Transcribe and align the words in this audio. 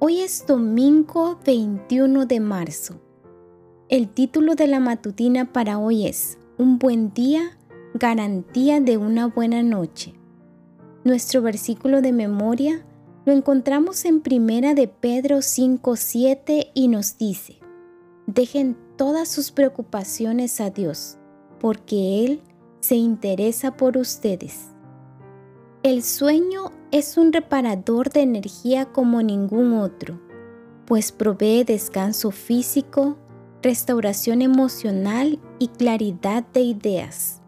Hoy 0.00 0.20
es 0.20 0.46
domingo 0.46 1.40
21 1.44 2.26
de 2.26 2.38
marzo. 2.38 3.00
El 3.88 4.08
título 4.08 4.54
de 4.54 4.68
la 4.68 4.78
matutina 4.78 5.52
para 5.52 5.80
hoy 5.80 6.06
es 6.06 6.38
Un 6.56 6.78
buen 6.78 7.12
día, 7.12 7.58
garantía 7.94 8.80
de 8.80 8.96
una 8.96 9.26
buena 9.26 9.64
noche. 9.64 10.14
Nuestro 11.02 11.42
versículo 11.42 12.00
de 12.00 12.12
memoria 12.12 12.86
lo 13.24 13.32
encontramos 13.32 14.04
en 14.04 14.20
Primera 14.20 14.74
de 14.74 14.86
Pedro 14.86 15.38
5:7 15.38 16.70
y 16.74 16.86
nos 16.86 17.18
dice: 17.18 17.58
Dejen 18.28 18.76
todas 18.96 19.28
sus 19.28 19.50
preocupaciones 19.50 20.60
a 20.60 20.70
Dios, 20.70 21.18
porque 21.58 22.24
él 22.24 22.40
se 22.78 22.94
interesa 22.94 23.76
por 23.76 23.96
ustedes. 23.96 24.68
El 25.88 26.02
sueño 26.02 26.70
es 26.90 27.16
un 27.16 27.32
reparador 27.32 28.10
de 28.10 28.20
energía 28.20 28.84
como 28.92 29.22
ningún 29.22 29.72
otro, 29.72 30.20
pues 30.84 31.12
provee 31.12 31.64
descanso 31.64 32.30
físico, 32.30 33.16
restauración 33.62 34.42
emocional 34.42 35.40
y 35.58 35.68
claridad 35.68 36.44
de 36.52 36.60
ideas. 36.60 37.40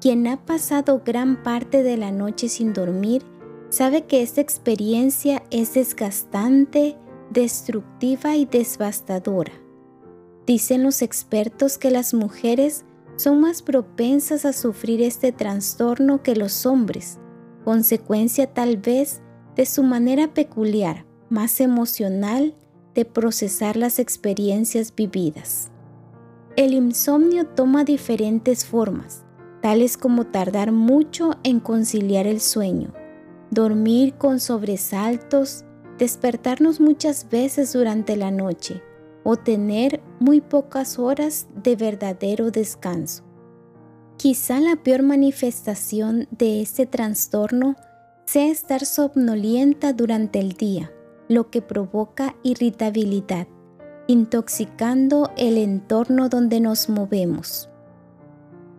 Quien 0.00 0.26
ha 0.26 0.42
pasado 0.42 1.02
gran 1.04 1.42
parte 1.42 1.82
de 1.82 1.98
la 1.98 2.10
noche 2.12 2.48
sin 2.48 2.72
dormir 2.72 3.24
sabe 3.68 4.06
que 4.06 4.22
esta 4.22 4.40
experiencia 4.40 5.42
es 5.50 5.74
desgastante, 5.74 6.96
destructiva 7.28 8.36
y 8.36 8.46
devastadora. 8.46 9.52
Dicen 10.46 10.82
los 10.82 11.02
expertos 11.02 11.76
que 11.76 11.90
las 11.90 12.14
mujeres 12.14 12.86
son 13.16 13.42
más 13.42 13.60
propensas 13.60 14.46
a 14.46 14.54
sufrir 14.54 15.02
este 15.02 15.30
trastorno 15.30 16.22
que 16.22 16.34
los 16.34 16.64
hombres, 16.64 17.18
consecuencia 17.64 18.46
tal 18.52 18.76
vez 18.76 19.22
de 19.56 19.66
su 19.66 19.82
manera 19.82 20.34
peculiar, 20.34 21.04
más 21.28 21.60
emocional, 21.60 22.54
de 22.94 23.04
procesar 23.04 23.76
las 23.76 23.98
experiencias 23.98 24.94
vividas. 24.94 25.70
El 26.56 26.74
insomnio 26.74 27.46
toma 27.46 27.84
diferentes 27.84 28.66
formas, 28.66 29.24
tales 29.62 29.96
como 29.96 30.26
tardar 30.26 30.72
mucho 30.72 31.30
en 31.42 31.60
conciliar 31.60 32.26
el 32.26 32.40
sueño, 32.40 32.92
dormir 33.50 34.14
con 34.14 34.40
sobresaltos, 34.40 35.64
despertarnos 35.98 36.80
muchas 36.80 37.28
veces 37.30 37.72
durante 37.72 38.16
la 38.16 38.30
noche 38.30 38.82
o 39.24 39.36
tener 39.36 40.02
muy 40.20 40.40
pocas 40.40 40.98
horas 40.98 41.46
de 41.62 41.76
verdadero 41.76 42.50
descanso. 42.50 43.24
Quizá 44.22 44.60
la 44.60 44.76
peor 44.76 45.02
manifestación 45.02 46.28
de 46.30 46.62
este 46.62 46.86
trastorno 46.86 47.74
sea 48.24 48.46
estar 48.46 48.86
somnolienta 48.86 49.92
durante 49.92 50.38
el 50.38 50.52
día, 50.52 50.92
lo 51.28 51.50
que 51.50 51.60
provoca 51.60 52.36
irritabilidad, 52.44 53.48
intoxicando 54.06 55.32
el 55.36 55.58
entorno 55.58 56.28
donde 56.28 56.60
nos 56.60 56.88
movemos. 56.88 57.68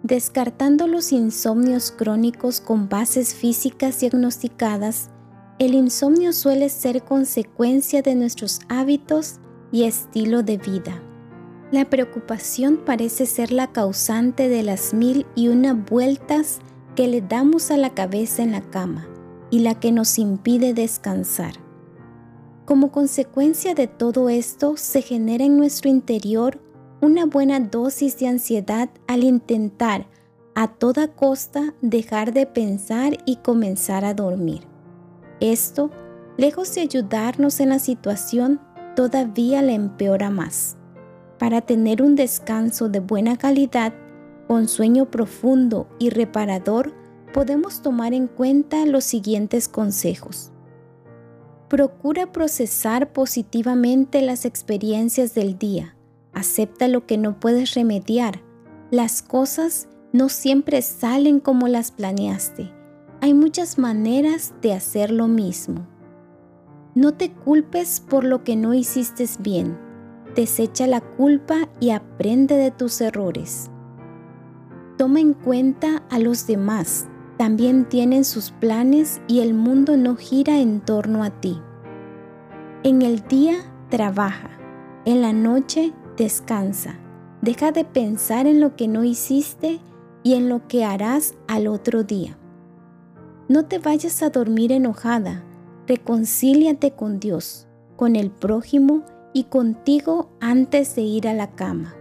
Descartando 0.02 0.88
los 0.88 1.12
insomnios 1.12 1.92
crónicos 1.92 2.62
con 2.62 2.88
bases 2.88 3.36
físicas 3.36 4.00
diagnosticadas, 4.00 5.10
el 5.60 5.74
insomnio 5.74 6.32
suele 6.32 6.70
ser 6.70 7.04
consecuencia 7.04 8.02
de 8.02 8.16
nuestros 8.16 8.62
hábitos 8.70 9.42
y 9.74 9.84
estilo 9.84 10.42
de 10.42 10.58
vida. 10.58 11.04
La 11.74 11.86
preocupación 11.86 12.78
parece 12.86 13.26
ser 13.26 13.52
la 13.52 13.72
causante 13.72 14.48
de 14.48 14.62
las 14.62 14.94
mil 14.94 15.26
y 15.34 15.48
una 15.48 15.74
vueltas 15.74 16.60
que 16.96 17.08
le 17.08 17.20
damos 17.20 17.72
a 17.72 17.78
la 17.78 17.96
cabeza 17.96 18.44
en 18.44 18.52
la 18.52 18.62
cama 18.62 19.08
y 19.50 19.58
la 19.58 19.80
que 19.80 19.92
nos 19.92 20.20
impide 20.20 20.76
descansar. 20.76 21.56
Como 22.66 22.92
consecuencia 22.92 23.74
de 23.74 23.88
todo 23.88 24.30
esto, 24.30 24.78
se 24.78 25.02
genera 25.02 25.46
en 25.46 25.58
nuestro 25.58 25.90
interior 25.90 26.62
una 27.02 27.26
buena 27.26 27.60
dosis 27.60 28.20
de 28.20 28.28
ansiedad 28.28 28.92
al 29.08 29.24
intentar 29.24 30.06
a 30.54 30.68
toda 30.68 31.08
costa 31.08 31.74
dejar 31.82 32.34
de 32.34 32.46
pensar 32.46 33.18
y 33.26 33.38
comenzar 33.38 34.06
a 34.06 34.14
dormir. 34.14 34.62
Esto, 35.40 35.90
lejos 36.38 36.76
de 36.76 36.82
ayudarnos 36.82 37.60
en 37.60 37.70
la 37.70 37.80
situación, 37.80 38.62
todavía 38.96 39.64
la 39.64 39.72
empeora 39.74 40.30
más. 40.30 40.78
Para 41.44 41.60
tener 41.60 42.02
un 42.02 42.16
descanso 42.16 42.88
de 42.88 43.02
buena 43.02 43.36
calidad, 43.36 43.94
con 44.48 44.70
sueño 44.70 45.12
profundo 45.12 45.90
y 46.00 46.10
reparador, 46.10 46.94
podemos 47.34 47.82
tomar 47.82 48.14
en 48.14 48.28
cuenta 48.28 48.86
los 48.86 49.04
siguientes 49.04 49.68
consejos. 49.68 50.54
Procura 51.68 52.32
procesar 52.32 53.12
positivamente 53.12 54.22
las 54.22 54.46
experiencias 54.46 55.36
del 55.36 55.60
día. 55.60 55.98
Acepta 56.32 56.88
lo 56.88 57.06
que 57.06 57.18
no 57.18 57.42
puedes 57.42 57.74
remediar. 57.74 58.42
Las 58.90 59.22
cosas 59.22 59.90
no 60.14 60.30
siempre 60.30 60.82
salen 60.82 61.42
como 61.42 61.68
las 61.68 61.92
planeaste. 61.92 62.72
Hay 63.20 63.34
muchas 63.34 63.78
maneras 63.78 64.54
de 64.62 64.72
hacer 64.72 65.12
lo 65.12 65.28
mismo. 65.28 65.90
No 66.96 67.16
te 67.16 67.34
culpes 67.34 68.00
por 68.00 68.24
lo 68.24 68.46
que 68.46 68.56
no 68.56 68.74
hiciste 68.74 69.26
bien 69.40 69.83
desecha 70.36 70.88
la 70.88 71.02
culpa 71.02 71.70
y 71.80 71.92
aprende 71.92 72.56
de 72.56 72.72
tus 72.72 73.02
errores. 73.02 73.70
Toma 74.98 75.20
en 75.20 75.34
cuenta 75.34 76.04
a 76.10 76.20
los 76.20 76.48
demás, 76.48 77.08
también 77.38 77.90
tienen 77.90 78.26
sus 78.26 78.52
planes 78.52 79.22
y 79.28 79.40
el 79.40 79.54
mundo 79.54 79.98
no 79.98 80.16
gira 80.16 80.60
en 80.60 80.82
torno 80.82 81.24
a 81.24 81.30
ti. 81.30 81.60
En 82.84 83.02
el 83.02 83.28
día 83.28 83.56
trabaja, 83.90 84.52
en 85.06 85.22
la 85.22 85.34
noche 85.34 85.94
descansa. 86.18 87.00
Deja 87.42 87.72
de 87.72 87.84
pensar 87.84 88.48
en 88.48 88.60
lo 88.60 88.76
que 88.76 88.88
no 88.88 89.04
hiciste 89.04 89.82
y 90.24 90.36
en 90.36 90.48
lo 90.48 90.68
que 90.68 90.86
harás 90.86 91.36
al 91.48 91.68
otro 91.68 92.04
día. 92.04 92.38
No 93.50 93.66
te 93.66 93.80
vayas 93.80 94.24
a 94.24 94.30
dormir 94.30 94.72
enojada, 94.72 95.44
reconcíliate 95.88 96.92
con 96.92 97.20
Dios, 97.20 97.68
con 97.98 98.16
el 98.16 98.32
prójimo 98.32 99.04
y 99.34 99.46
contigo 99.46 100.30
antes 100.40 100.96
de 100.96 101.02
ir 101.02 101.28
a 101.28 101.34
la 101.34 101.52
cama. 101.56 101.96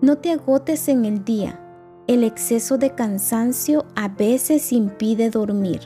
No 0.00 0.18
te 0.18 0.32
agotes 0.32 0.88
en 0.88 1.04
el 1.04 1.24
día. 1.24 1.60
El 2.06 2.24
exceso 2.24 2.76
de 2.76 2.94
cansancio 2.94 3.86
a 3.96 4.08
veces 4.08 4.72
impide 4.72 5.30
dormir. 5.30 5.80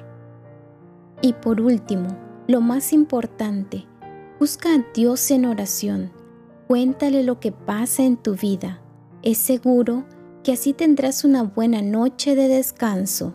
Y 1.22 1.34
por 1.34 1.60
último, 1.60 2.08
lo 2.48 2.60
más 2.60 2.92
importante, 2.92 3.86
busca 4.40 4.74
a 4.74 4.84
Dios 4.92 5.30
en 5.30 5.46
oración. 5.46 6.10
Cuéntale 6.66 7.22
lo 7.22 7.38
que 7.38 7.52
pasa 7.52 8.02
en 8.02 8.16
tu 8.16 8.34
vida. 8.34 8.80
Es 9.22 9.38
seguro 9.38 10.04
que 10.42 10.52
así 10.52 10.72
tendrás 10.72 11.24
una 11.24 11.42
buena 11.44 11.82
noche 11.82 12.34
de 12.34 12.48
descanso. 12.48 13.34